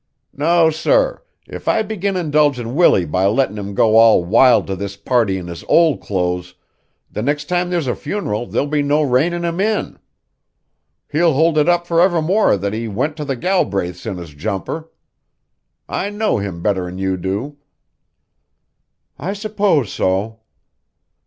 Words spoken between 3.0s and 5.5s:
by lettin' him go all wild to this party in